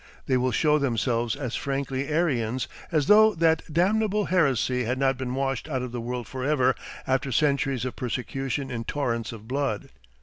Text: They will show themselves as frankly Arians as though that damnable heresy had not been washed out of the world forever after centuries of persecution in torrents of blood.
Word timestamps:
They 0.25 0.35
will 0.35 0.51
show 0.51 0.79
themselves 0.79 1.35
as 1.35 1.55
frankly 1.55 2.07
Arians 2.07 2.67
as 2.91 3.05
though 3.05 3.35
that 3.35 3.61
damnable 3.71 4.25
heresy 4.25 4.85
had 4.85 4.97
not 4.97 5.15
been 5.15 5.35
washed 5.35 5.69
out 5.69 5.83
of 5.83 5.91
the 5.91 6.01
world 6.01 6.25
forever 6.27 6.73
after 7.05 7.31
centuries 7.31 7.85
of 7.85 7.95
persecution 7.95 8.71
in 8.71 8.83
torrents 8.83 9.31
of 9.31 9.47
blood. 9.47 9.89